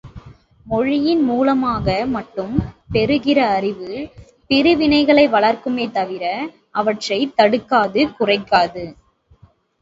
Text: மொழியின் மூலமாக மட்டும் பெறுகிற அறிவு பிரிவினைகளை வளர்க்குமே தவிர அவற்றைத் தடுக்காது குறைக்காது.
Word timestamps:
மொழியின் 0.65 1.23
மூலமாக 1.23 2.05
மட்டும் 2.05 2.55
பெறுகிற 2.91 3.49
அறிவு 3.49 3.91
பிரிவினைகளை 4.49 5.25
வளர்க்குமே 5.29 5.91
தவிர 5.91 6.23
அவற்றைத் 6.71 7.33
தடுக்காது 7.37 8.03
குறைக்காது. 8.19 8.85